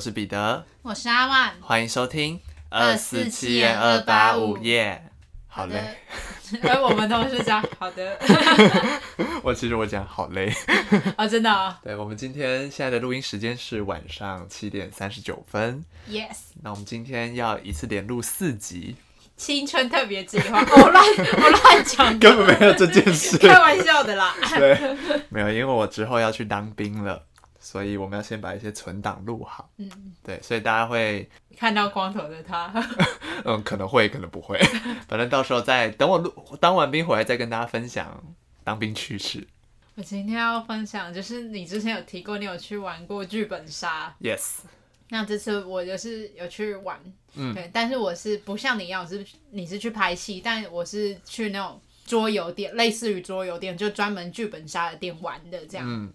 [0.00, 5.10] 我是彼得，我是阿万，欢迎收听二四七元二八五耶。
[5.46, 5.94] 好嘞，
[6.62, 7.62] 而 我们都是这样。
[7.78, 8.18] 好的，
[9.44, 10.50] 我其实我讲好累
[11.18, 11.78] 啊， 真的啊。
[11.84, 15.84] 对，我们今天现在的录音时间是晚上七点三十九分。
[16.08, 16.38] Yes。
[16.62, 18.96] 那我们今天要一次连录四集。
[19.36, 24.34] 青春特别计划，我乱我乱讲，根本没有这件事，开玩笑的啦。
[24.54, 24.78] 对，
[25.28, 27.22] 没有，因为我之后要去当兵了，
[27.60, 29.70] 所以我们要先把一些存档录好。
[29.76, 29.88] 嗯，
[30.24, 32.72] 对，所以大家会看到光头的他。
[33.44, 34.58] 嗯，可能会，可能不会，
[35.06, 38.22] 反正到时候再等我录当完兵回来再跟大家分享
[38.64, 39.46] 当兵趣事。
[39.94, 44.14] 我今天要分享就是你之前有提过，你有去玩过剧本杀。
[44.20, 44.60] Yes。
[45.12, 46.98] 那这次我就是有去玩，
[47.34, 55.84] 嗯，对，但是我是不像你一样，我是你是去拍戏，但我是去那种桌游店，类似于桌游店，就专门剧本杀的店玩的这样。
[55.88, 56.12] 嗯，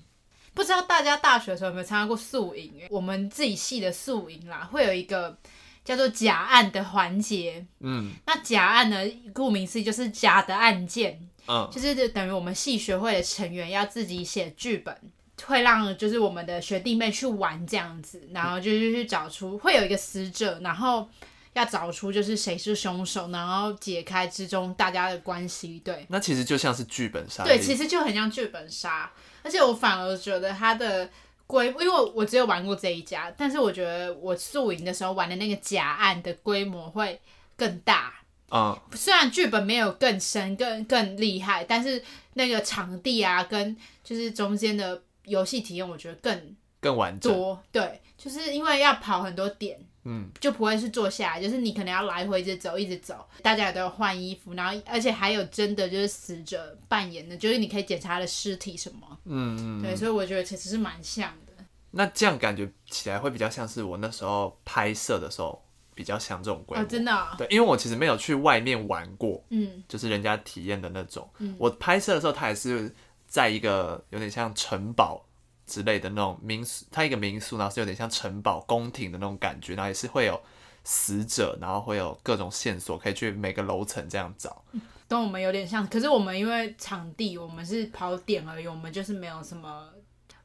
[0.55, 2.87] 不知道大家大学的时候有没有参加过宿营？
[2.89, 5.37] 我们自己系的宿营啦，会有一个
[5.83, 7.63] 叫做假案的环节。
[7.81, 8.97] 嗯，那假案呢，
[9.33, 14.97] 顾名思义就是假的案件，嗯，就是等于我们系学会的成员要自己写剧本。
[15.45, 21.09] 会让就是我们的学弟妹去玩这样子，然后就是去找出会有一个死者，然后
[21.55, 25.79] 要找出就是谁是凶手，然后解开之中大家的关系。
[25.79, 27.43] 对，那其实就像是剧本杀。
[27.43, 29.11] 对，其实就很像剧本杀，
[29.43, 31.09] 而且我反而觉得它的
[31.47, 37.19] 规，因为我只有玩过这一家，但是我觉得我宿营的时候玩的那个假案的规模会
[37.57, 38.13] 更大。
[38.51, 42.01] 嗯，虽然剧本没有更深、更更厉害，但是
[42.35, 45.01] 那个场地啊，跟就是中间的。
[45.25, 49.75] 游戏体验我觉得更更完整，多对，就是因为要跑很多点，
[50.05, 61.63] 嗯，就不会是坐下来，就是你可能要来回一直走，一直走，大家也都要换衣服，然后而且还有真的就是死者扮演的，就是你可以检查他的尸体什么，嗯嗯，对，所以我觉得其实是蛮像的。
[61.91, 65.63] 那这样感觉起来会比较像是我那时候拍摄的时候
[65.93, 67.27] 比较像这种规模，哦，真的哦？
[67.37, 72.93] 对，因为我其实没有去外面玩过，嗯，就是人家体验的那种，嗯，我拍摄的时候，他也是。
[73.27, 75.21] 在一个有点像城堡
[75.65, 80.39] 之类的那种民宿，它一个民宿，然后是有点像城堡宫廷的那种感觉，然后也是会有
[80.83, 84.63] 死者，然后会有各种线索，可以去每个楼层这样找。
[85.07, 89.87] 跟我们有点像，可是我们因为场地，我们是跑点而已，我们就是没有什么，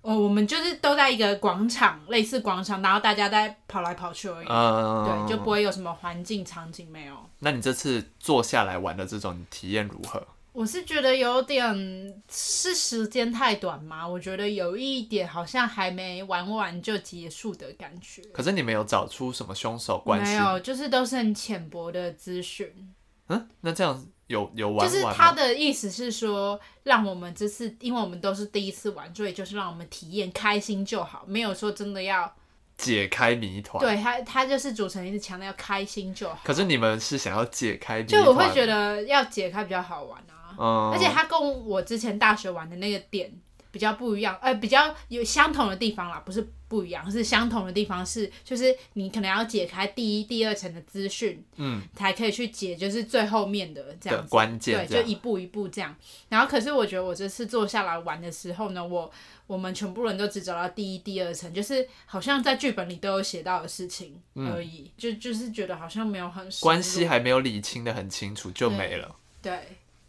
[0.03, 7.17] 哦，我们就是都在一个广场，类似广场，然后大家在跑来跑去而已，嗯，对，就不会有什么环境场景没有。
[7.39, 10.27] 那你这次坐下来玩的这种体验如何？
[10.53, 18.21] 我是觉得有点是时间太短嘛，我觉得有一点好像还没玩完就结束的感觉。
[18.33, 20.33] 可是你没有找出什么凶手关系？
[20.33, 22.93] 没有，就是都是很浅薄的资讯。
[23.29, 24.89] 嗯，那这样有有玩完？
[24.89, 32.35] 就是他的意思是说，让我们这次，因为我们都是第一次玩，所以就是让我们体验开心就好，没有说真的要
[32.77, 33.79] 解开谜团。
[33.79, 36.41] 对他，他就是主持人一直强调要开心就好。
[36.43, 38.25] 可是你们是想要解开谜团？
[38.25, 40.35] 就我会觉得要解开比较好玩啊。
[40.59, 43.33] 嗯，而且它跟我之前大学玩的那个点
[43.71, 55.95] 比较不一样，呃，比较有相同的地方啦，不是不一样，是相同的地方是，就是你可能要解开第一、第二层的资讯，嗯，才可以去解，就是最后面的这样子，关键，对，就一步一步这样。
[56.29, 59.09] 然后，可是我觉得我这次坐下来玩的时候呢，我
[59.47, 69.61] 我们全部人都只找到第一、第二层，就是好像在剧本里都有写到的事情而已，嗯、就就是觉得好像没有很关系还没有理清的很清楚就没了，对。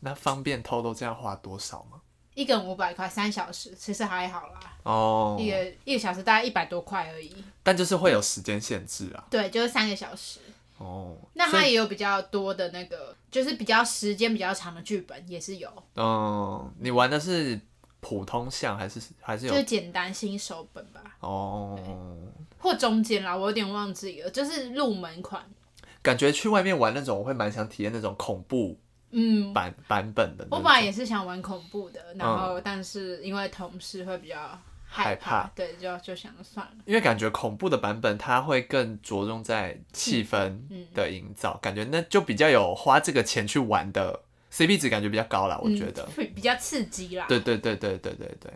[0.01, 2.01] 对那方便偷偷这样花多少吗？
[2.33, 4.59] 一个人五百块，三小时，其实还好啦。
[4.83, 7.35] 哦，一个一个小时大概一百多块而已。
[7.61, 9.23] 但就是会有时间限制啊。
[9.29, 10.39] 对，就是三个小时。
[10.77, 11.17] 哦。
[11.33, 15.69] 那它也有比较多的那个，就是比较时间比较长的剧本也是有。
[15.95, 17.59] 嗯，你玩的是
[17.99, 19.51] 普通项还是还是有？
[19.51, 21.03] 就是简单新手本吧。
[21.19, 21.77] 哦。
[22.57, 25.45] 或中间啦，我有点忘记了，就是入门款。
[26.01, 28.79] 感觉去外面玩那种，我会蛮想体验那种恐怖。
[29.11, 36.73] 嗯，版版本的，我本来也是想玩恐怖的，然后但是因为同事会比较害怕，对，就就想算了。
[36.85, 40.59] 因为感觉恐怖的版本，它会更着重在气氛
[40.93, 44.21] 的营造，嗯、感觉那就比较有花这个钱去玩的
[44.51, 47.25] CP 值，感觉比较高啦，我觉得、嗯、比较刺激啦。
[47.27, 48.51] 对对对对对对对。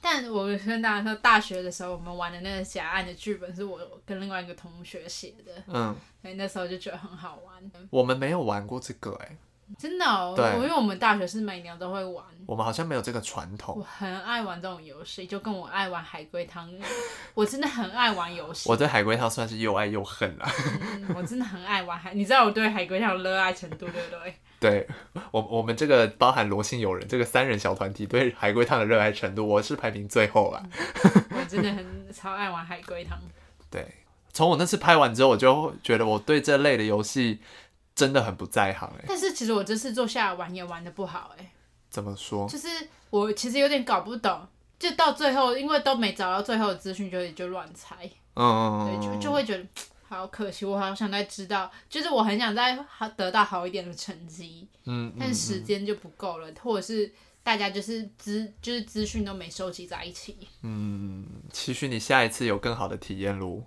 [0.00, 7.54] 但我跟大家说，大学的时候我们玩的那个假案的剧本是我跟另外一个同学写的，嗯，所以那时候就觉得很好玩。
[7.88, 9.36] 我们没有玩过这个、欸，哎。
[9.78, 12.24] 真的、哦，对，因为我们大学是每年都会玩。
[12.46, 13.76] 我们好像没有这个传统。
[13.78, 16.70] 我很爱玩这种游戏，就跟我爱玩海龟汤。
[17.34, 18.68] 我真的很爱玩游戏。
[18.68, 20.46] 我对海龟汤算是又爱又恨啦。
[20.96, 24.34] 嗯，我真的很爱玩海，你知道我对海龟汤的热爱程度，对不对？
[24.60, 24.86] 对，
[25.30, 30.62] 我我们这个包含罗姓友人这个三人小团体对海龟汤的热爱程度，我是排名最后了。
[31.30, 33.18] 我真的很超爱玩海龟汤。
[33.70, 33.86] 对，
[34.32, 37.40] 从我那次拍完之后，我就觉得我对这类的游戏
[37.94, 39.04] 真的很不在行哎。
[39.06, 41.52] 但是其实我这次坐下来玩也玩的不好哎。
[41.90, 42.48] 怎么说？
[42.48, 42.68] 就是
[43.10, 44.46] 我其实有点搞不懂，
[44.78, 48.10] 就到最后，因为都没找到最后的资讯，就就乱猜。
[48.34, 49.64] 嗯，对，就就会觉得
[50.08, 52.76] 好可惜，我好想再知道，就是我很想再
[53.16, 54.66] 得到好一点的成绩。
[54.86, 57.12] 嗯，但是时间就不够了，或者是
[57.44, 60.36] 大家就是资就是资讯都没收集在一起。
[60.62, 63.64] 嗯，期许你下一次有更好的体验咯。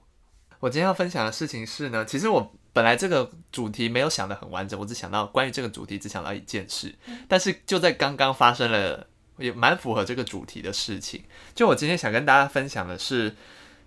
[0.59, 6.93] 我今天要分享的事情是呢，其实我本来这个主题没有想的很完整，我只想到关于这个主题只想到一件事，
[7.27, 9.07] 但是就在刚刚发生了
[9.39, 11.23] 也蛮符合这个主题的事情。
[11.55, 13.35] 就我今天想跟大家分享的是，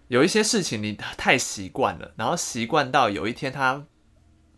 [0.09, 3.87] 有一些事情你太习惯了，然后习惯到有一天它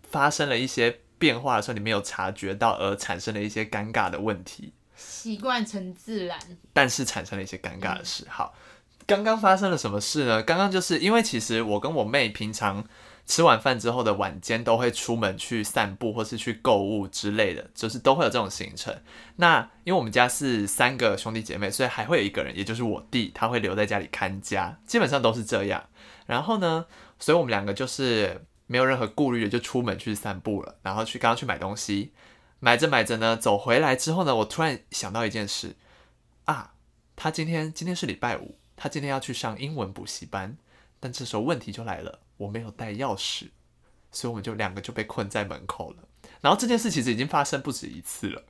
[0.08, 4.73] 发生了一些变化的时候，你没有察觉到，而产生了一些尴尬的问题。
[4.96, 6.38] 习惯成自然，
[6.73, 8.26] 但是产生了一些尴尬的事。
[8.31, 8.55] 好。
[9.05, 10.40] 刚刚发生了什么事呢？
[10.44, 12.82] 刚刚就是因为其实我跟我妹平常
[13.26, 18.94] 吃完饭之后的晚间都会出门去散步或是去购物之类的，就是都会有这种行程。
[19.36, 25.84] 那因为我们家是三个兄弟姐妹，所以还会有一个人，也就是我弟，他会留在家里看家，基本上都是这样。
[26.26, 26.86] 然后呢，
[27.19, 32.12] 所以我们两个就是没有任何顾虑的就出门去散步了，然后去刚刚去买东西，
[32.60, 35.76] 买着买着呢，走回来之后呢，我突然想到一件事
[36.44, 36.75] 啊，
[37.16, 38.56] 他今天今天是礼拜五。
[38.75, 40.56] 他今天要去上英文补习班，
[40.98, 43.48] 但这时候问题就来了，我没有带钥匙，
[44.10, 45.96] 所以我们就两个就被困在门口了。
[46.40, 48.42] 然后这件事其实已经发生不止一次了。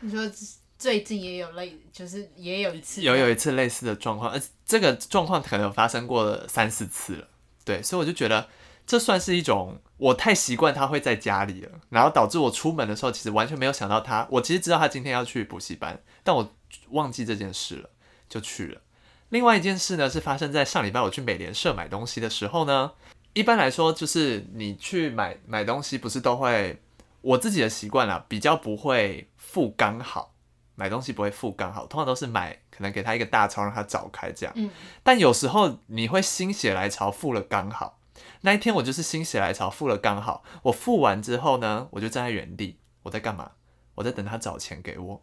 [0.00, 0.30] 你说
[0.78, 7.28] 最近也有类，就是也有一次，有有一次类似的状况，而这个状况可能有发生过三四次了。
[7.64, 8.48] 对，所以我就觉得
[8.86, 14.28] 这算是一种我太习惯他会在家里了，然后导致我出门的时候其实完全没有想到他。
[14.30, 16.54] 我其实知道他今天要去补习班，但我
[16.90, 17.90] 忘记这件事了，
[18.28, 18.82] 就去了。
[19.30, 22.92] 另外一件事呢，是发生在上礼拜我去美联社买东西的时候呢。
[23.32, 26.82] 一般来说，就是你去买买东西，不是都会
[27.20, 30.34] 我自己的习惯啦，比较不会付刚好，
[30.74, 34.52] 买东西不会付刚好，通常都是买可能给他一个大钞让他找开这样。
[34.56, 34.70] 嗯。
[35.02, 38.00] 但有时候你会心血来潮付了刚好，
[38.40, 43.52] 那一天我就是心血来潮付了刚好，我付完之后呢，我就站在原地，我在干嘛？
[43.94, 45.22] 我在等他找钱给我，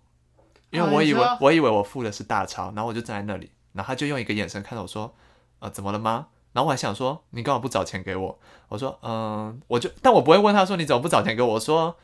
[0.69, 3.51] 因为我以为、哦、我以为我付的是大钞，然后我就站在那里。
[3.71, 5.15] 然后他就用一个眼神看着我说
[5.59, 9.89] ：“呃，怎么了吗？”然后我还想说：“你干嘛不找钱给我？”我说：“嗯、呃，我就……
[10.01, 11.97] 但我不会问他说你怎么不找钱给我？”我说：“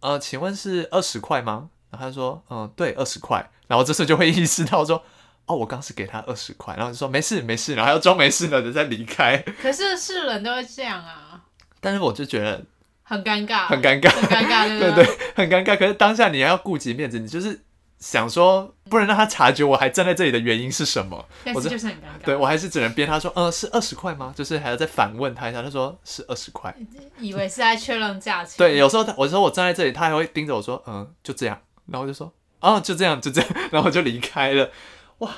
[0.00, 5.02] 呃，请问是二十块吗？”然后他说：“嗯、呃，对，二十块。”然后这时候就会意识到说
[5.44, 9.36] ：“哦，我刚是给他二十块。”然后就说：“没事，没事。”然后要装没事了，就再离开。
[9.60, 11.42] 可是是人都会这样啊。
[11.78, 12.64] 但是我就觉得
[13.02, 15.76] 很尴尬，很尴尬，很尴尬，对 对，很尴尬。
[15.76, 17.60] 可是当下你还要顾及面子，你就是。
[17.98, 21.28] 想说不能让他察觉我还站在这里的原因是什么？
[21.44, 22.24] 但是就是很尴尬。
[22.24, 24.32] 对，我还是只能编他说，嗯，是二十块吗？
[24.36, 25.62] 就是还要再反问他一下。
[25.62, 26.74] 他说是二十块，
[27.18, 28.56] 以为是在确认价钱。
[28.56, 31.60] 对，有时候他，我说我站在这里，他还会盯着我说，嗯，就这样。
[31.86, 33.50] 然后我就说，啊，就这样，就这样。
[33.72, 34.70] 然后我就离开了。
[35.18, 35.34] 哇，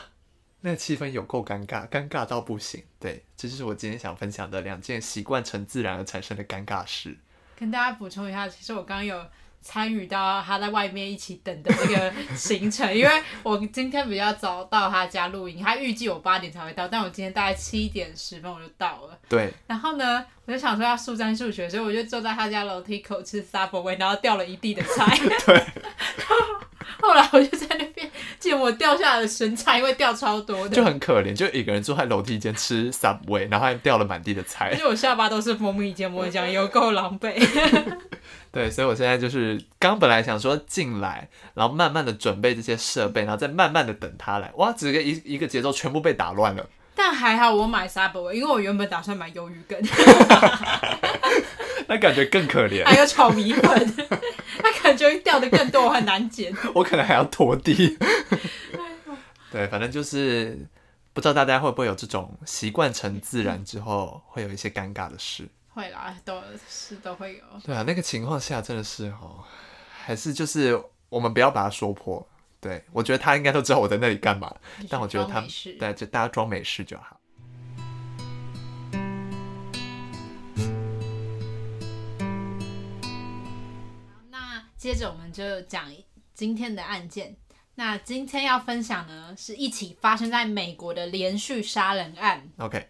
[0.61, 2.85] 那个气氛有够尴尬，尴尬到不行。
[2.99, 7.17] 对，这就是我今天想分享的两件习惯成自然而产生的尴尬事。
[7.57, 9.25] 跟大家补充一下，其实我刚刚有。
[9.62, 19.19] 参与到他在外面一起等的这个行程，因为我今天比较早到他家录音，他预计我八点才会到，但我今天大概七点十分我就到了。
[19.29, 19.52] 对。
[19.67, 25.17] 然后呢，我就想说要速战速决，所以我就坐在他家楼梯口吃 Subway，然后掉了一地的菜。
[25.47, 25.64] 对。
[27.00, 30.75] 后来我就在那边捡我掉下来的生菜，因为掉超多的。
[30.75, 34.72] 就很可怜，就一个人坐在楼梯间吃 Subway，然后还掉了满地的菜。
[34.72, 37.34] 因为我下巴都是蜂蜜芥末酱，有够狼狈。
[38.52, 44.50] 对，所以我现在就是刚本来想说进来，然后慢慢的准备这些设备，然后再慢慢的等他来。
[44.56, 46.66] 哇，整个一一个节奏全部被打乱了。
[46.94, 49.78] 但还好我买 Subway，因为我原本打算买鱿鱼羹。
[51.87, 52.84] 那感觉更可怜。
[52.84, 53.94] 还有炒米粉，
[54.62, 56.55] 那感觉掉的更多，我很难捡。
[56.75, 57.99] 我可能还要拖地。
[59.50, 60.67] 对，反正就是
[61.12, 65.49] 不知道大家会不会有这种习惯成自然之后，会有一些尴尬的事。
[65.73, 67.45] 会啦，都是都会有。
[67.64, 69.43] 对啊，那个情况下真的是哦，
[70.05, 72.26] 还是就是我们不要把它说破。
[72.61, 74.55] 对，我觉得他应该都知道我在那里干嘛，
[74.88, 75.40] 但我觉得他
[75.79, 77.20] 对，就大家装没事就好。
[84.80, 85.92] 接着我们就讲
[86.32, 87.37] 今天的案件。
[87.75, 92.49] 那今天要分享呢，是一起发生在美国的连续杀人案。
[92.56, 92.88] OK。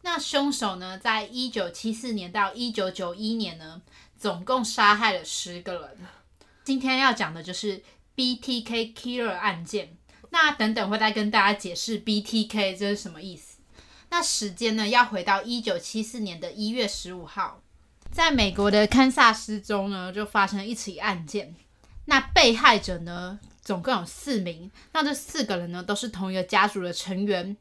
[0.00, 3.80] 那凶手呢，在一九七四年到一九九一年呢，
[4.18, 5.98] 总共杀害了十个人。
[6.64, 7.84] 今天要讲的就是
[8.16, 9.96] BTK Killer 案件。
[10.30, 13.60] 那等等会再跟大家解释 BTK 这是什么意思。
[14.10, 17.62] 那时间呢，要回到一九七四年的一月十五号，
[18.12, 21.54] 在美国的堪萨斯州呢，就发生了一起案件。
[22.04, 24.70] 那被害者呢，总共有四名。
[24.92, 27.56] 那这四个人呢，都是同一个家族的成员，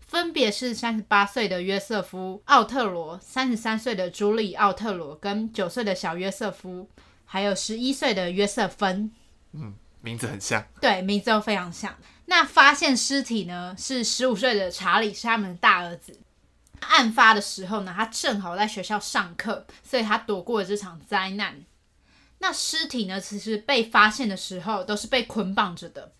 [0.00, 6.88] 分别是三十八岁的约瑟夫·奥特罗、三十三岁的朱莉·奥特罗跟九岁的小约瑟夫，
[7.26, 9.12] 还有十一岁的约瑟芬。
[9.52, 10.64] 嗯，名字很像。
[10.80, 11.94] 对，名字都非常像。
[12.24, 16.18] 那发现尸体呢，是十五岁的查理，是他们的大儿子。
[16.80, 21.64] 案发的时候呢，他正好在学校上课，所以他躲过了这场灾难。
[22.38, 26.12] 那尸体呢，其实被发现的时候都是被捆绑着的。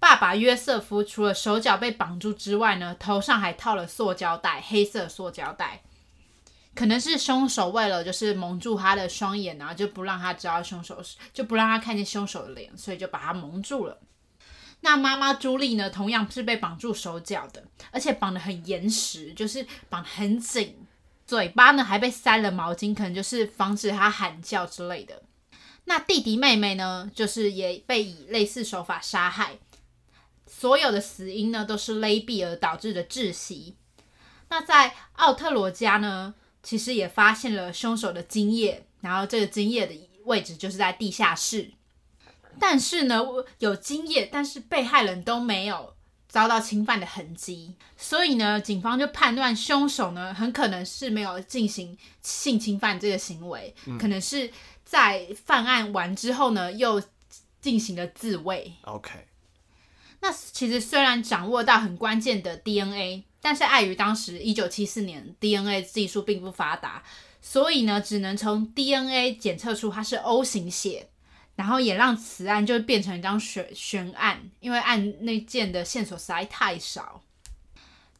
[0.00, 5.82] 爸爸约瑟夫除了手脚被绑住之外呢，头上还套了塑胶袋，黑色塑胶袋。
[6.74, 13.98] 可能是凶手为了就是蒙住他的双眼然后，就不让他知道凶手，就不让他看见凶手的脸，所以就把他蒙住了。
[14.80, 20.76] 那妈妈朱莉呢，同样是被绑住手脚的，而且绑得很严实，就是绑得很紧。
[21.26, 25.22] 嘴巴呢还被塞了毛巾，可能就是防止她喊叫之类的。
[25.84, 29.58] 那弟弟妹妹呢，就是也被以类似手法杀害。
[30.46, 33.76] 所有的死因呢，都是勒毙而导致的窒息。
[34.48, 39.94] 那在奥特罗家呢，其实也发现了凶手的精液，然后这个精液的
[40.24, 41.72] 位置就是在地下室。
[42.60, 43.22] 但是呢，
[43.58, 45.94] 有经验，但是被害人都没有
[46.28, 54.50] 遭到侵犯的痕迹，所以呢，警方就判断凶手呢很可能是没有进行性侵犯这个行为，嗯、可能是
[54.84, 57.02] 在犯案完之后呢又
[57.60, 58.72] 进行了自卫。
[58.82, 59.26] OK，
[60.20, 63.24] 那其实虽然掌握到很关键的 DNA。
[63.40, 67.00] 但是碍于当时一九七四年 DNA 技术并不发达，
[67.40, 71.08] 所以呢，只能从 DNA 检测出它是 O 型血，
[71.58, 77.20] 然后也让此案就变成一张悬悬案，因为案那件的线索实在太少。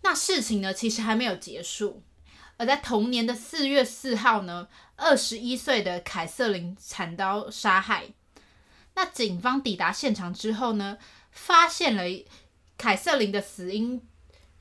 [0.02, 2.02] 那事情呢，其实还没有结束，
[2.56, 4.66] 而在同年的四月四号呢，
[4.96, 8.06] 二十一岁的凯瑟琳惨遭杀害。
[8.96, 10.98] 那警方抵达现场之后呢，
[11.30, 12.02] 发现了
[12.76, 14.02] 凯瑟琳的死因。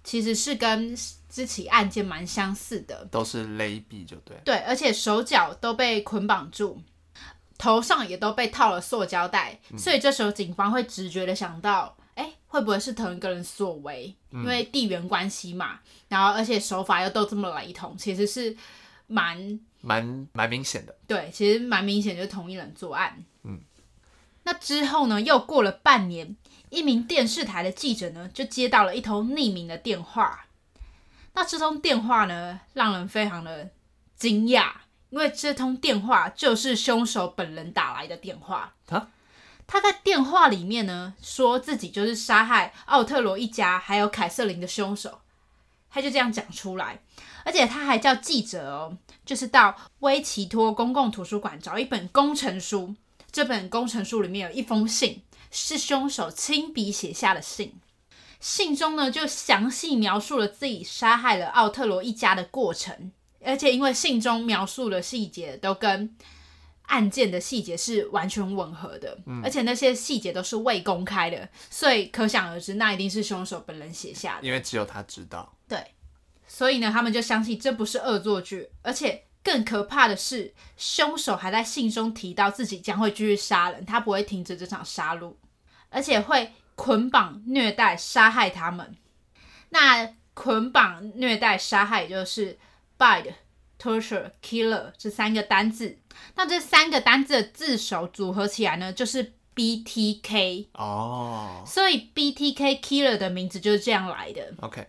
[0.03, 0.95] 其实是跟
[1.27, 4.37] 这起案件蛮相似的，都是勒毙，就对。
[4.45, 6.81] 对，而且手脚都被捆绑住，
[7.57, 14.15] 头上也都被套了塑胶袋，嗯、所以这时候警方会直觉的想到，哎，会不会是同一个人所为？
[14.31, 18.55] 嗯、因为地缘关系嘛，然后而且手法又都这么雷同，其实是
[19.07, 20.95] 蛮蛮蛮明显的。
[21.07, 23.23] 对，其实蛮明显就是同一人作案。
[23.43, 23.59] 嗯，
[24.43, 26.35] 那之后呢，又过了半年。
[26.69, 30.47] 一名电视台的记者呢，就接到了一通匿名的电话。
[31.33, 33.69] 那这通电话呢，让人非常的
[34.17, 34.71] 惊讶，
[35.09, 38.73] 因为这通电话就是凶手本人打来的电话。
[38.89, 39.09] 啊？
[39.65, 45.19] 他在电话里面呢，说自己就是杀害奥特罗一家还有凯瑟琳的凶手，
[45.89, 47.01] 他就这样讲出来。
[47.43, 52.95] 而且他还叫记者哦，就是到威奇托公共图书馆找一本工程书，
[53.31, 55.23] 这本工程书里面有一封信。
[55.49, 57.79] 是凶手亲笔写下的信，
[58.37, 63.13] 信中呢就详细描述了自己杀害了奥特罗一家的过程，
[63.43, 66.15] 而且因为信中描述的细节都跟
[66.83, 75.53] 案件的细节是完全吻合的，嗯、而且那些细节都是未公开的，所以可想而知，那一定是凶手本人写下的，因为只有他知道。
[75.67, 75.79] 对，
[76.47, 79.23] 所以呢，他们就相信这不是恶作剧，而且。
[79.43, 85.33] 更可怕的是，凶手还在信中提到自己将会继续杀人，他不会停止这场杀戮，
[85.87, 88.93] 而且会捆绑、虐待、杀害他们。
[89.69, 92.59] 那捆绑、虐待、杀害，也就是
[92.97, 93.33] bind、
[93.79, 95.99] torture、killer 这三个单字。
[96.35, 101.63] 那这三个单字的字首组合起来呢，就是 BTK 哦。
[101.65, 104.53] 所以 BTK killer 的名字就是这样来的。
[104.61, 104.87] OK。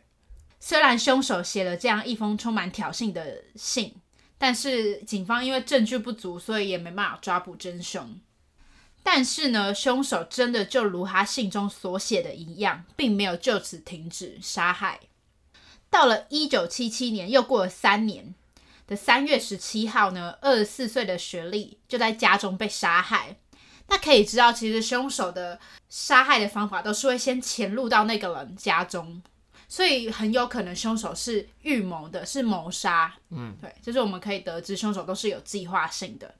[0.61, 3.95] 虽然凶手写了这样一封充满挑衅的信。
[4.41, 8.21] 但是警方因为证据不足，所以也没办法抓捕真凶。
[9.03, 15.01] 但是呢，凶手真的就如他信中所写的一样，并没有就此停止杀害。
[15.91, 18.35] 到了一九七七年，又过了三年
[18.87, 23.37] 的三月十七号呢，二十四岁的雪莉就在家中被杀害。
[23.89, 29.23] 那可以知道，其实凶手的杀害的方法都是会先潜入到那个人家中。
[29.71, 33.15] 所以很有可能凶手是预谋的，是谋杀。
[33.31, 36.35] 嗯，对，就是我们可以得知凶手都是有计划性的。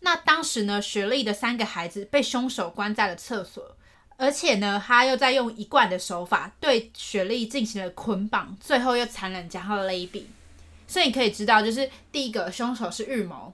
[0.00, 3.76] 那当时呢，雪莉的三个孩子被凶手关在了厕所，
[4.16, 10.22] 而且呢，他又在用一贯的手法对雪莉进行了捆绑，最后又残忍将她勒毙。
[10.86, 13.52] 所以你可以知道，就是第一个凶手是预谋，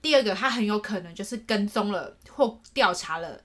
[0.00, 3.40] 第二个他很有可能就是跟踪了或调查了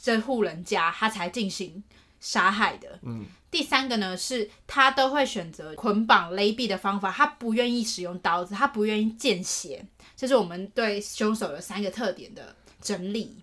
[0.00, 1.82] 这户人家，他才进行
[2.20, 2.98] 杀害的。
[3.02, 9.86] 嗯，第三个呢是他都会选择捆绑勒毙的方法，他不愿意使用刀子，他不愿意见血。
[10.16, 13.36] 这是我们对凶手有三个特点的整理。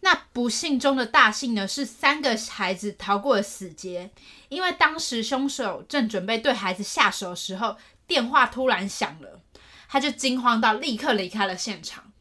[0.00, 4.10] 那不幸中的大幸呢，是三个孩子逃过了死劫，
[4.48, 7.76] 因为当时凶手正准备对孩子下手的时候，
[8.06, 9.40] 电话突然响了，
[9.88, 12.12] 他就惊慌到立刻离开了现场。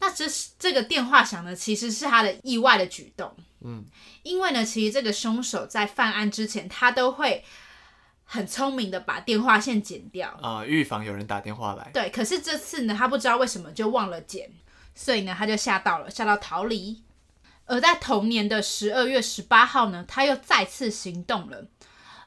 [0.00, 0.26] 那这
[0.58, 3.34] 这个电话响呢，其实是他的意外的举动。
[3.62, 3.84] 嗯，
[4.22, 7.44] 因为呢，其实这个凶手在犯案之前，他都会
[8.24, 11.90] 很聪明的把电话线剪掉啊，呃，预防有人打电话来。
[11.94, 14.50] 对，可是这次呢，他不知道为什么就忘了剪，
[14.94, 17.03] 所以呢，他就吓到了，吓到逃离。
[17.66, 21.66] 而在同年的十二月十八号呢，他又再次行动了。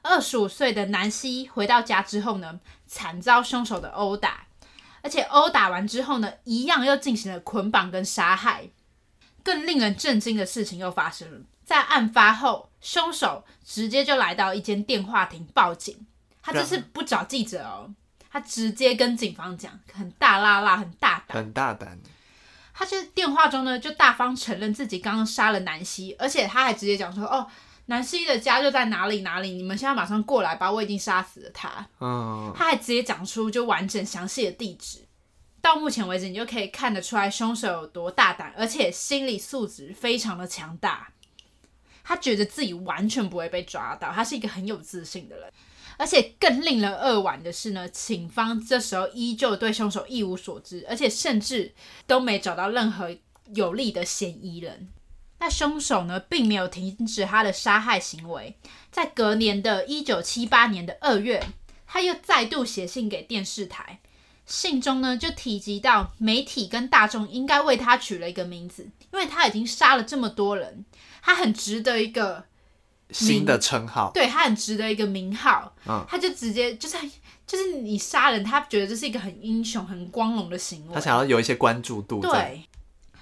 [0.02, 4.48] 二十五岁的南希回到家之后呢，惨遭凶手的殴打，
[5.02, 8.70] 而且殴打完之后呢，一样又进行了捆绑跟杀害。
[9.44, 16.06] 更令人震惊的事情又发生了，在案发后，凶手直接就来到一间电话亭报警。
[16.42, 17.94] 他这次不找记者哦，
[18.30, 22.00] 他直接跟警方讲，很大剌剌，很大胆，很大胆。
[22.80, 27.48] 他就电话中呢，就大方承认自己刚刚杀了南希，而且他还直接讲说：“哦，
[27.88, 35.00] 南希的家就在哪里哪里，你们现在马上过来吧，我已经杀死了他。”嗯，他还直接讲出就完整详细的地址。
[35.60, 41.12] 到目前为止，你就可以看得出来凶手有多大胆，而且心理素质非常的强大。
[42.04, 45.52] 他觉得自己完全不会被抓到，他是一个很有自信的人。
[45.98, 51.74] 而且更令人扼腕的是呢，警方这时候依旧对凶手一无所知，而且甚至
[52.06, 53.16] 都没找到任何
[53.56, 54.90] 有力的嫌疑人。
[55.40, 58.56] 那凶手呢，并没有停止他的杀害行为，
[58.92, 61.44] 在隔年的一九七八年的二月，
[61.88, 64.00] 他又再度写信给电视台，
[64.46, 70.86] 信中呢就提及到媒体跟大众应该为他取了一个名字，因为他已经杀了这么多人，
[71.22, 72.46] 他很值得一个。
[73.12, 76.98] 新的称号，对，他很值得一个名号，嗯，他就直接就是
[77.46, 82.68] 就是你杀人，他觉得这是一个很英雄、很光荣的行为，他想要有一些关注度，对，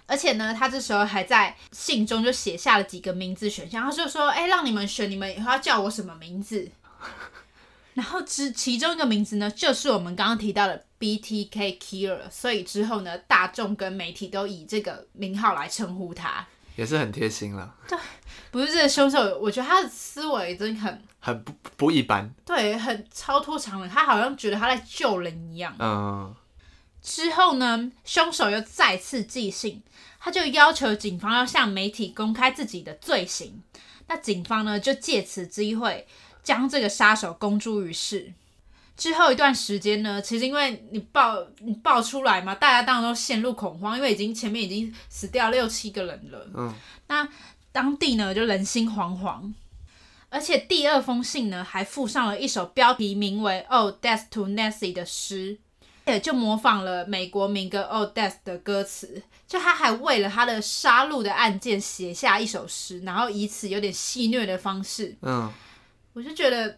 [0.08, 6.70] 而且呢，他这时候还在信中就写下了几个名字选项，他就说，哎、欸，让你们选，你们以后要叫我什么名字？
[7.94, 16.46] 然后之其中一个名字呢，就是我们刚刚提到的 BTK Killer，所以之后呢，大众跟媒体都以这个名号来称呼他。
[16.76, 17.76] 也是很贴心了。
[17.88, 17.98] 对，
[18.52, 22.34] 不是这个凶手，我觉得他的思维真的很很不不一般。
[22.46, 23.90] 对，很超脱常人。
[23.90, 25.76] 他好像觉得他在救人一样。
[25.80, 26.36] 嗯。
[27.02, 29.84] 之后呢，凶手又再次寄信，
[30.20, 33.62] 他就要求警方要向媒体公开自己的罪行。
[34.08, 36.08] 那警方呢，就借此机会
[36.42, 38.34] 将这个杀手公诸于世。
[38.98, 46.48] 之后一段时间呢，其实因为你爆你爆出来嘛，大家当然都陷入恐慌，因为已经前面已经死掉六七个人了。
[46.54, 46.74] 嗯，
[47.08, 47.28] 那
[47.74, 49.52] 当地呢就人心惶惶，
[50.30, 55.58] 而且第二封信呢还附上了一首标题名为《Oh Death to Nancy》的诗，
[56.06, 65.14] 也就模仿了美国民歌《Oh Death》的歌词，就他还为了他的杀戮的案件写下一首诗，然后以此有点戏谑的方式。
[65.22, 65.52] 嗯，
[66.14, 66.78] 我就觉得。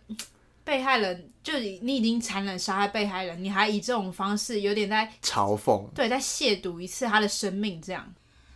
[0.67, 8.13] 被害人就你已经残忍杀害被害人，你还以这种方式有点在嘲讽，对，在亵渎一次他的生命这样。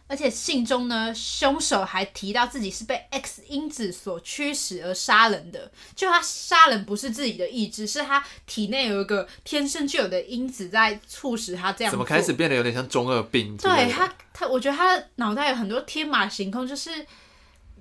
[0.07, 11.91] 而且信中呢，凶手还提到自己是被 X 因子所驱使而杀人的，就他杀人不是自己的意志，是他体内有一个天生就有的因子在促使他这样。
[11.91, 13.55] 怎么开始变得有点像中二病？
[13.55, 17.07] 对他，他我觉得他的脑袋有很多天马行空，就是。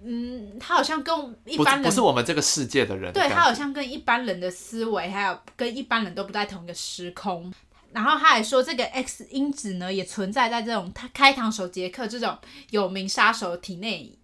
[0.02, 7.52] 嗯，他好像跟一般人不是，我们这个世界的人，对，他好像跟一般人的思维，还有跟一般人都不在同一个时空。
[7.92, 12.38] 然后他还说，这个 X 因子呢，也存在在这种他开膛手杰克这种
[12.70, 14.16] 有名杀手体内，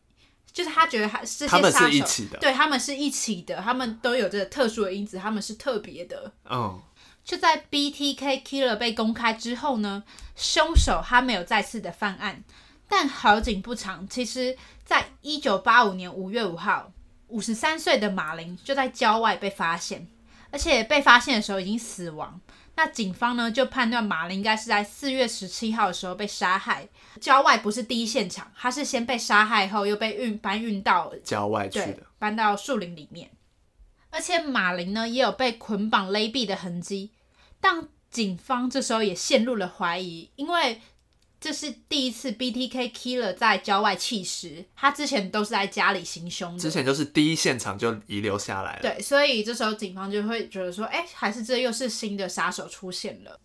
[0.53, 6.33] 就是他觉得他这些杀手是一起的，对，他们是一起的，他们都有这个特殊的因子，他们是特别的。
[6.49, 6.81] 嗯，
[7.25, 10.05] 就在 BTK Killer 被公开之后呢，
[10.37, 12.45] 凶手他没有再次的犯案。
[12.89, 16.93] 但好景不长，其实，在一九八五年五月五号，
[17.27, 20.07] 五十三岁的马林就在郊外被发现，
[20.51, 22.41] 而且被发现的时候已经死亡。
[22.77, 26.89] 那警方呢就判断马林应该是在四月十七号的时候被杀害。
[27.21, 33.31] 郊外不是第一现场，他是先被杀害后又被运搬运到郊外去的，搬到树林里面。
[34.11, 37.11] 而且马林呢也有被捆绑勒毙的痕迹，
[37.61, 40.81] 但警方这时候也陷入了怀疑，因为。
[41.47, 46.59] 这是第一次 BTK Killer 在郊外弃尸，他之前都是在家里行凶。
[46.59, 48.83] 之前就是第一现场就遗留下来了。
[48.83, 53.39] 对，所以这时候警方就会觉得说，哎，还是这又是新的杀手出现了。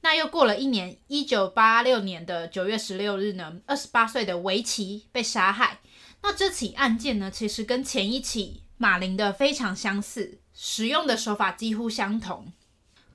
[0.00, 5.78] 那又过了一年，一九八六年的九月十六日呢，二十八岁的维奇被杀害。
[6.22, 12.52] 那这起案件呢，其实跟前一起马林的非常相似，使用的手法几乎相同。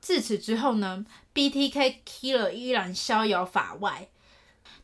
[0.01, 4.09] 自此之后呢，BTK Killer 依然逍遥法外。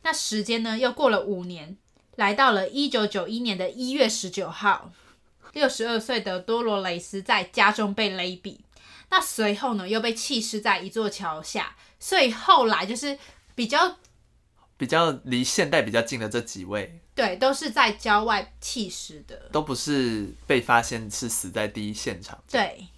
[0.02, 1.76] 那时间呢，又过了五年，
[2.16, 4.92] 来到了一九九一年的一月十九号，
[5.52, 8.58] 六十二岁的多罗雷斯在家中被勒毙。
[9.10, 11.76] 那随后呢，又被弃尸在一座桥下。
[11.98, 13.18] 所以后来就是
[13.54, 13.96] 比较
[14.76, 22.38] 比较离现代比较近的这几位，对，都是在郊外弃尸的，都不是被发现是死在第一现场。
[22.50, 22.88] 对。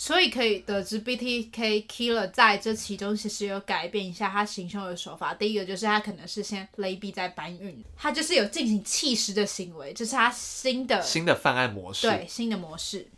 [0.00, 5.34] 所以可以得知，BTK Killer 在这其中其实有改变一下他行凶的手法。
[5.34, 12.08] 第一个就是他可能是先勒毙再搬运，他就是有进行弃尸的行为，这是他新的新的犯案模式。
[12.08, 13.08] 对，新的模式。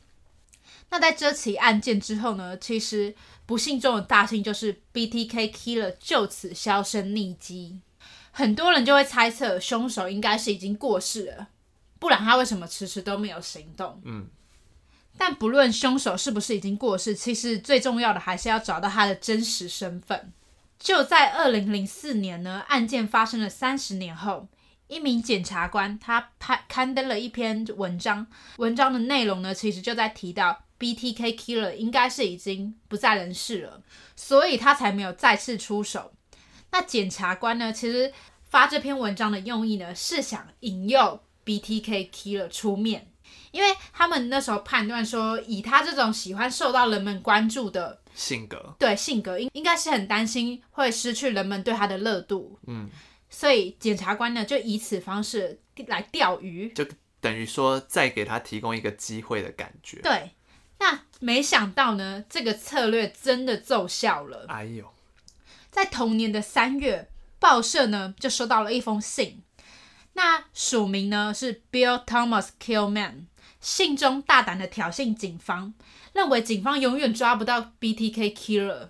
[0.90, 3.14] 那在这起案件之后呢，其实
[3.46, 7.78] 不幸中的大幸就是 BTK Killer 就此销声匿迹，
[8.32, 11.46] 很多人就会猜测凶手应该是已经过世了，
[12.00, 14.02] 不然他为什么迟迟都没有行动？
[14.04, 14.26] 嗯。
[15.24, 20.32] 但不论凶手是不是已经过世，其实最重要的还是要找到他的真实身份。
[20.80, 24.48] 就在二零零四年呢，案件发生了三十年后，
[24.88, 33.80] 一名检察官他拍刊登了一篇文章，文章的内容呢，其实就在提到 BTK Killer 应该是已经不在人世了，
[34.16, 36.12] 所以他才没有再次出手。
[36.72, 38.12] 那检察官呢，其实
[38.50, 43.11] 发这篇文章的用意呢，是想引诱 BTK Killer 出面。
[43.52, 52.58] 因为他们那时候判断说，以他这种喜欢受到人们关注的性格，对性格应应该是很担心会失去人们对他的热度。
[52.66, 52.90] 嗯，
[53.30, 56.84] 所以检察官呢就以此方式来钓鱼，就
[57.20, 59.98] 等于说再给他提供一个机会的感觉。
[60.02, 60.32] 对，
[60.78, 64.46] 那没想到呢，这个策略真的奏效了。
[64.48, 64.92] 哎呦，
[65.70, 69.42] 在同年的三月，报社呢就收到了一封信。
[70.14, 73.26] 那署名呢是 Bill Thomas Killman，
[73.62, 75.72] 信中大胆的挑衅警方，
[76.12, 78.88] 认为警方永远抓不到 BTK Killer。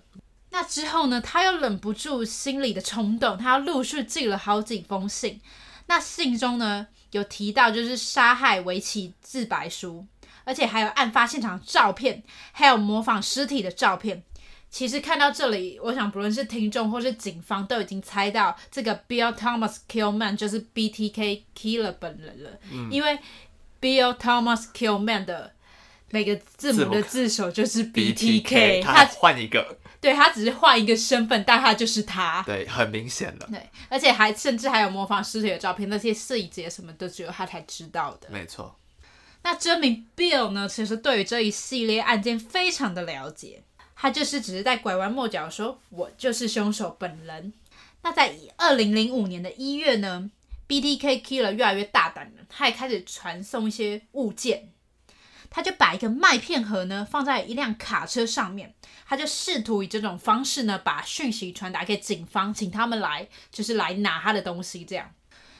[0.49, 5.39] 那之后呢，他又忍不住心里的冲动，他又陆续寄了好几封信。
[5.85, 10.05] 那信中呢有提到就是杀害围棋自白书，
[10.43, 14.23] 而且还有案发现场照片，还有模仿尸体的照片。
[14.69, 23.19] 其实看到这里，我想不论是听众或是警方都已经猜到这个 Bill Thomas Killman 就是 BTK Killer 本人了，嗯、因为
[23.83, 25.51] Bill Thomas Killman 的
[26.09, 38.73] 每个字母的字首就是 BTK，他换一个，对，他只是换一个身份，但他就是他，对，很明显的，对，而且还甚至还有模仿尸体的照片，那些细节什么都只有他才知道的，没错。
[39.41, 43.63] 那这名 Bill 呢，其实对于这一系列案件非常的了解。
[43.95, 47.53] 他就是只是在拐弯抹角说，我就是凶手本人。
[48.01, 50.29] 那在二零零五年的一月呢
[50.81, 54.69] ，BTK Killer 越来越大胆了，他也开始传送一些物件。
[55.51, 58.73] 他就把一个麦片盒呢放在一辆卡车上面，
[59.05, 65.11] 他就试图以这种方式呢把讯息传达给警方，请他们来就是来拿他的东西这样。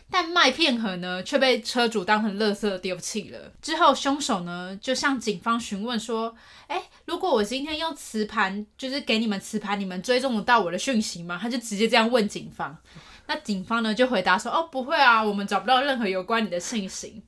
[0.09, 3.51] 但麦片盒呢，却被车主当成垃圾丢弃了。
[3.61, 6.35] 之后，凶手呢就向警方询问说
[6.67, 12.77] ：“哎，如果我今天用磁盘，就是给你们磁盘，你们追踪得到我的讯息吗？”他就直接这样问警方。
[13.27, 17.23] 那警方呢就回答说：“哦，不会啊，我们找不到任何有关你的信息。”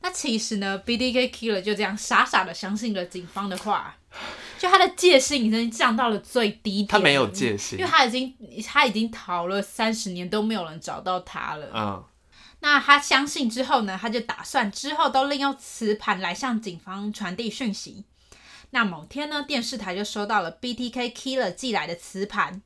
[0.00, 3.96] 那其实呢，BTK Killer 就这样傻傻的相信了警方的话，
[4.58, 6.86] 就他的戒心已经降到了最低点。
[6.86, 8.34] 他没有戒心，因为他已经
[8.66, 11.70] 他已经逃了三十年都没有人找到他了。
[11.74, 12.04] 嗯。
[12.60, 18.04] 那他相信之后呢，他就打算之后都利用磁盘来向警方传递讯息。
[18.70, 22.62] 那某天呢，电视台就收到了 BTK Killer 寄来的磁盘，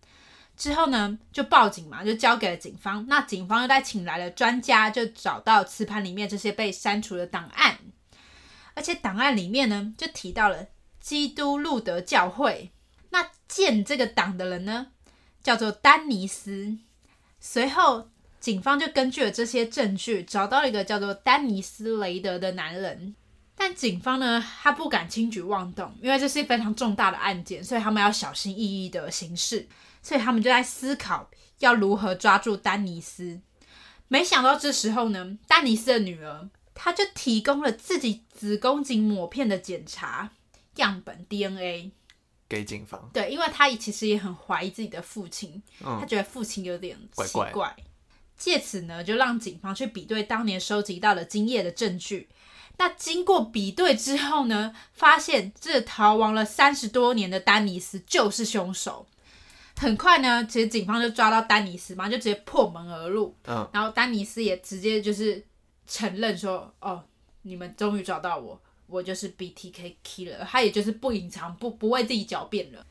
[0.60, 3.06] 之后呢就报警嘛，就交给了警方。
[3.08, 7.78] 那警方又再请来了专家，就找到磁盘里面这些被删除的档案，
[8.74, 10.66] 而且档案里面呢就提到了
[11.00, 12.70] 基督路德教会。
[13.08, 14.88] 那建这个党的人呢
[15.42, 16.76] 叫做丹尼斯。
[17.40, 18.10] 随后。
[18.40, 23.14] 警方就根据了这些证据，找到了一个叫做丹尼斯·雷德的男人。
[23.54, 29.68] 但警方呢，他不敢轻举妄动，因为这是非常重大的案件，所以他们要小心翼翼的行事。
[30.02, 33.40] 所以他们就在思考要如何抓住丹尼斯。
[34.08, 40.30] 没想到这时候呢，丹尼斯的女儿，她就提供了自己子宫颈抹片的检查
[40.76, 41.92] 样本 DNA
[42.48, 43.08] 给警方。
[43.12, 47.28] 对，因为她其实也很怀疑自己的父亲，她觉得父亲有点奇怪。
[47.28, 47.76] 怪怪
[48.36, 52.28] 借此呢，就让警方去比对当年收集到的精液的证据。
[52.78, 59.06] 那经过比对之后呢，发现这逃亡了三十多年的丹尼斯就是凶手。
[59.80, 63.34] 很快呢，其实警方就抓到丹尼斯嘛，就直接破门而入。
[63.46, 65.42] 嗯，然后丹尼斯也直接就是
[65.86, 67.02] 承认说：“哦，
[67.42, 72.84] 你们终于找到我，我就是 BTK Killer。”他也就是不隐藏，不不为自己狡辩了。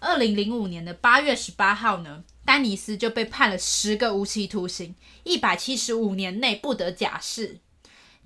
[0.00, 7.58] 二零零五年的八月十八号呢，丹尼斯就被判了十个无期徒刑，一百七十五年内不得假释，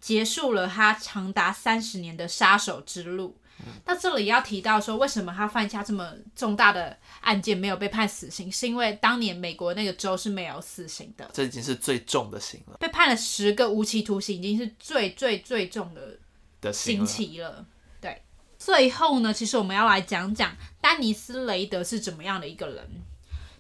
[0.01, 3.37] 结束了他长达三十年的杀手之路。
[3.85, 12.77] 那这里要提到说，为什么他犯下这么重大的案件没有被判死刑，是因为当年美国那个州是没有死刑的，这已经是最重的刑了。
[12.79, 16.19] 被判了十个无期徒刑，已经是最最最重的
[16.61, 17.67] 的刑期了。
[18.01, 18.23] 对，
[18.59, 22.89] 最后呢，其实我们要来讲讲丹尼斯·雷德是怎么样的一个人。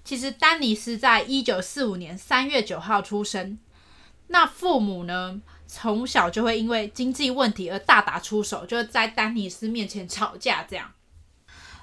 [0.04, 3.58] 其实丹尼斯在一九四五年三月九号出生，
[4.28, 5.40] 那父母呢？
[5.70, 10.90] 从小就会因为经济问题而大打出手，就是在丹尼斯面前吵架这样。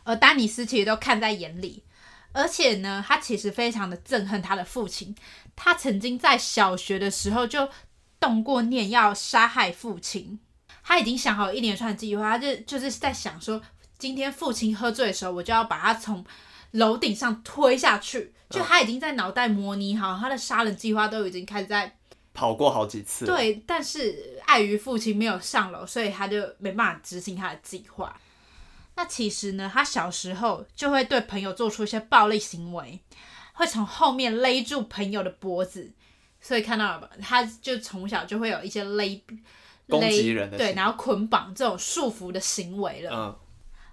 [0.04, 1.84] 而丹尼斯其实都看在眼里，
[2.32, 5.16] 而且呢，他其实非常的憎恨他的父亲。
[5.56, 7.70] 他曾经在小学的时候就
[8.20, 10.40] 动过念要杀害父亲，
[10.84, 13.62] 他已经想好一连串计划，他就就是在想说，
[14.00, 16.26] 今天父亲喝醉的时候，我就要把他从
[16.72, 18.34] 楼顶上推下去。
[18.50, 21.96] 就他已经在脑袋模拟好他的杀人计划，都已经开始在。
[22.36, 28.16] 跑过好几次，对，但是碍于父亲没有上楼，所以他就没办法执行他的计划。
[28.96, 33.00] 那其实呢，他小时候就会对朋友做出一些暴力行为，
[33.54, 35.92] 会从后面勒住朋友的脖子，
[36.42, 37.10] 所以看到了吧？
[37.22, 39.24] 他就从小就会有一些勒
[39.90, 43.12] 攻击人的对，然后捆绑这种束缚的行为了。
[43.14, 43.36] 嗯，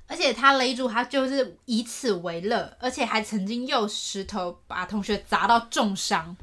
[0.09, 6.37] 而且他勒住他就是以此为乐，而且还曾经用石头把同学砸到重伤。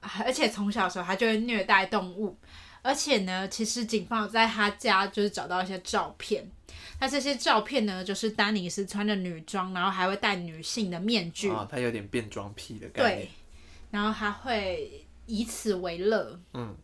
[0.00, 2.36] 而且从小的时候，他就会虐待动物。
[2.82, 6.50] 而且呢，其实警方在他家就是找到一些照片。
[6.98, 11.50] 那这些照片呢，就是丹尼斯穿着女装，然后还会戴女性的面具。
[11.50, 13.16] 啊，他有点变装癖的感觉。
[13.16, 13.30] 对。
[13.90, 16.40] 然后他会以此为乐。
[16.54, 16.74] 嗯。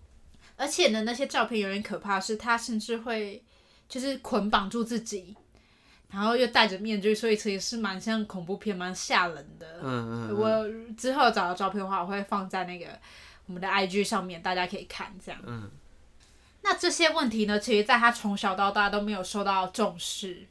[0.56, 3.42] 而且呢，那些照片有点可怕，是他甚至会
[3.88, 5.34] 就是捆绑住自己。
[6.10, 9.80] 然后又戴着面具，所以其实是蛮像恐怖片，蛮吓人的。
[9.82, 10.36] 嗯嗯，嗯。
[10.36, 12.86] 我之后找到照片的话，我会放在那个
[13.46, 15.40] 我们的 IG 上面，大家可以看这样。
[15.44, 15.70] 嗯。
[16.62, 20.46] 那这些问题呢，其实在他从小到大都没有受到重视。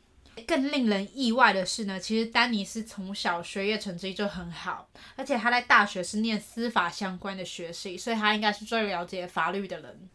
[0.46, 10.10] 更令人意外的是呢，其实丹尼斯从小学业成绩就很好，而且他在大学是念司法相关的学系，所以他应该是最了解法律的人。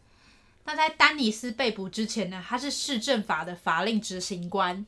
[0.65, 4.85] 那在丹尼斯被捕之前呢，他是市政法的法令执行官。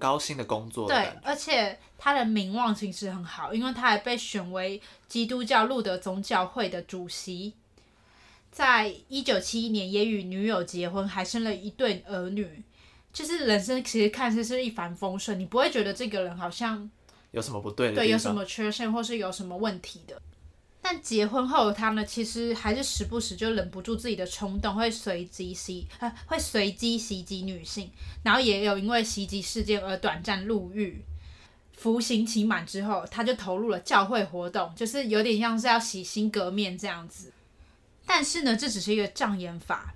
[0.00, 7.54] 高薪的工作的，对，而且他的名望其实很好，因为他还被选为基督教路德宗教会的主席，
[8.50, 12.64] 在一九七一年也与女友结婚，还生了一对儿女，
[13.12, 16.90] 就是人生其实看似是一帆风顺，你不会觉得这个人好像
[17.30, 20.20] 有什么不对的，对，有什么缺陷或是有什么问题的。
[20.82, 27.90] 但结婚后的他呢，其实还是时不时就忍不住自己的冲动，会随机袭呃会随机袭击女性，
[28.22, 31.02] 然后也有因为袭击事件而短暂入狱。
[31.72, 37.32] 服刑期满之后，他就投入了教会活动，就是有点像是要洗心革面这样子。
[38.04, 39.94] 但是呢，这只是一个障眼法，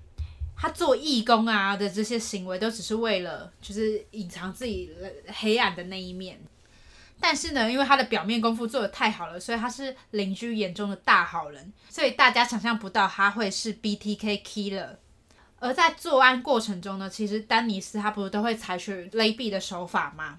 [0.57, 4.91] 他做义工啊的这些行为，都只是为了就是隐藏自己
[5.27, 6.39] 黑暗的那一面。
[7.21, 14.97] 但是呢，因为他的表面功夫做得太好了，所以他是邻居眼中的大好人，所以大家想象不到他会是 BTK Killer。
[15.59, 20.39] 而在作案过程中呢，其实丹尼斯他不是都会采取勒毙的手法吗？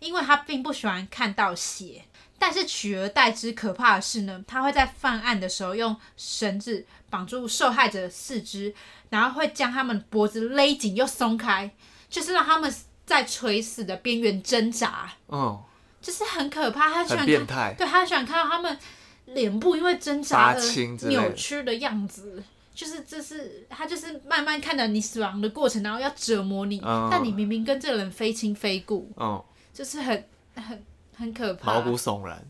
[0.00, 2.04] 因为他并不喜欢看到血，
[2.38, 8.74] 但是取而代之可怕的是呢，他会在犯案的时候用绳子绑住受害者的四肢，
[9.08, 11.74] 然后会将他们脖子勒紧又松开，
[12.10, 12.72] 就是让他们
[13.06, 15.10] 在垂死的边缘挣扎。
[15.28, 15.58] 嗯。
[16.00, 18.78] 就是很可怕，他喜欢看，变态，对，他喜欢看到他们
[19.26, 20.60] 脸部因为挣扎而
[21.08, 22.42] 扭曲的样子，
[22.74, 29.42] 就是这是他就是慢慢看着你死亡的过程，然后要折磨你，嗯、但你明明跟这个人非亲非故，嗯，
[29.74, 30.84] 就是很很
[31.16, 32.42] 很可怕，毛骨悚然。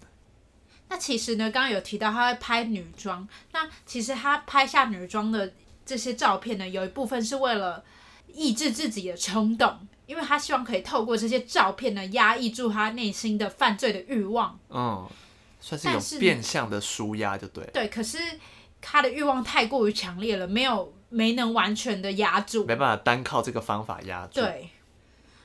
[0.90, 5.52] 那其实呢，刚刚有提到他会拍女装，那其实他拍下女装的
[5.84, 7.82] 这些照片呢，有一部分是为了
[8.32, 9.78] 抑制自己的冲动。
[10.09, 14.59] 因为他希望可以透过这些照片呢，压抑住他内心的犯罪的欲望。
[14.71, 15.07] 嗯，
[15.61, 17.62] 算是一种变相的舒压，就对。
[17.75, 18.16] 对，可是
[18.81, 24.40] 他的欲望太过于强烈了，没有没能完全的压住，没办法单靠这个方法压住。
[24.40, 24.71] 对，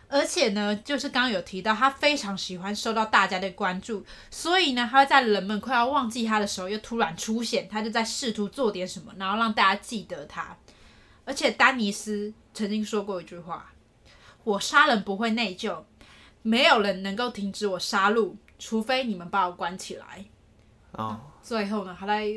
[0.07, 10.55] 而且呢，就是刚刚有提到，他非常喜欢受到大家的关注，所以呢，他会在人们快要忘记他的时候，又突然出现，他就在试图做点什么，然后让大家记得他。
[11.25, 13.72] 而且丹尼斯曾经说过一句话。
[14.43, 15.83] 我杀人不会内疚，
[16.41, 20.25] 没有人能够停止我杀戮，除非你们把我关起来。
[20.91, 22.27] 哦，最后呢，他在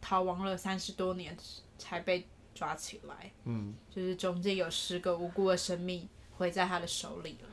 [0.00, 1.36] 逃亡了三十多年，
[1.78, 3.30] 才被抓起来。
[3.44, 7.48] 嗯，就是中间有十个无辜的生命毁在他的手里了。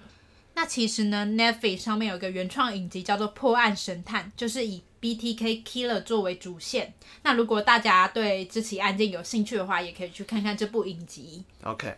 [0.55, 6.93] 那其实呢，Netflix 上面有一个原创影集叫做《破案神探》，就是以 BTK Killer 作为主线。
[7.23, 11.43] 那如果大家对这起案件有兴趣的话，也可以去看看这部影集。
[11.63, 11.97] OK，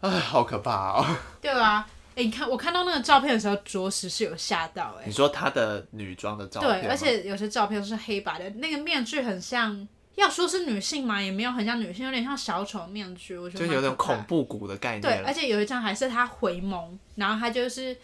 [0.00, 1.16] 哎，好可怕哦。
[1.40, 5.04] 对啊，哎，你看我看到那个照片的时候，着实是有吓到哎。
[5.06, 6.82] 你说她的女装的照片？
[6.82, 9.88] 对，而且有些照片是黑白的，那个面具很像。
[10.16, 15.00] 要说是女性嘛，也没有很像女性，有点像小丑面具，我觉得就有点恐怖谷的概念。
[15.00, 17.96] 对，而且有一张还是他回眸，然后他就是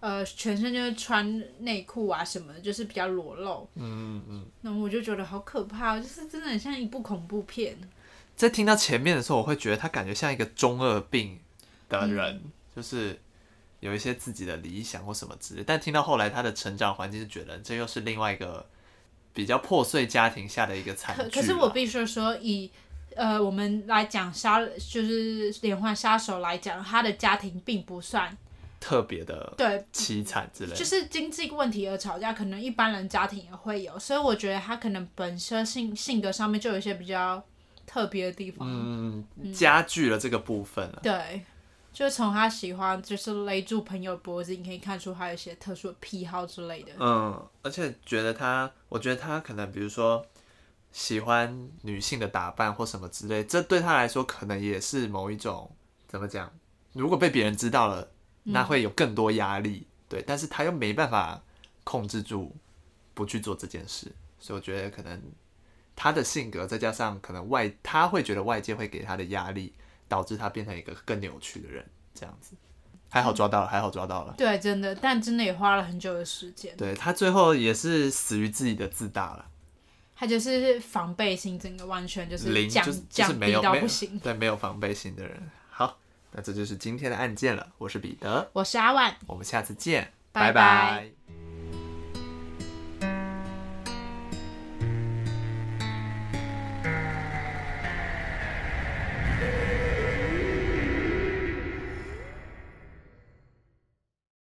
[0.00, 3.66] 呃全身就是穿内裤啊什么的，就是比较裸露。
[3.76, 4.46] 嗯嗯嗯。
[4.60, 7.78] 那我就觉得好可怕，就是真的很像一部恐怖片。
[8.42, 11.38] 在听到前面的时候，我会觉得他感觉像一个中二病
[11.88, 13.18] 的人，嗯、就是
[13.80, 15.64] 有一些自己的理想或什么之类。
[15.64, 18.66] 但听到后来他的成长环境，是觉得这又是另外一个。
[19.34, 21.22] 比较破碎家庭下的一个惨剧。
[21.22, 22.70] 可可是我必须说，以
[23.16, 28.36] 呃我们来讲杀，就是连环杀手来讲，他的家庭并不算
[28.78, 30.76] 特别的对凄惨之类。
[30.76, 37.42] 就是经济问题而吵架，可能一般人家庭也会有，所以我觉得他可能本身性性格上面就有一些比较
[37.92, 41.00] 特别的地方，嗯，加剧了这个部分了。
[41.02, 41.42] 对。
[41.92, 46.92] 就从他喜欢，就是勒住朋友脖子，你可以看出他有一些特殊的癖好之类的。
[46.98, 50.24] 嗯，而且觉得他，我觉得他可能，比如说
[50.90, 55.70] 喜欢女性的打扮或什么之类，这对他来说可能也是某一种
[56.08, 56.50] 怎么讲？
[56.94, 58.10] 如果被别人知道了，
[58.44, 59.86] 那会有更多压力。
[59.86, 61.42] 嗯、对，但是他又没办法
[61.84, 62.56] 控制住
[63.12, 65.20] 不去做这件事，所以我觉得可能
[66.02, 69.72] 他的性格再加上可能外，他会觉得外界会给他的压力。
[70.08, 72.54] 导致他变成一个更扭曲的人，这样子，
[73.08, 74.34] 还好抓到了，还好抓到了。
[74.36, 76.76] 对，真的，但真的也花了很久的时间。
[76.76, 79.46] 对，他最后也是死于自己的自大了。
[80.14, 84.18] 他就是防备心整个完全就是零，降就是就是没有不行。
[84.18, 85.50] 对，没有防备心的人。
[85.70, 85.98] 好，
[86.32, 87.66] 那这就是今天的案件了。
[87.78, 90.52] 我是彼得，我是阿万，我们下次见，拜拜。
[90.52, 91.21] 拜拜。